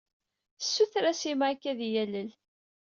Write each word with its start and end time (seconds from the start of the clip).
Ssutreɣ-as 0.61 1.23
i 1.31 1.33
Mike 1.39 1.67
ad 1.71 1.79
iyi-yalel. 1.81 2.29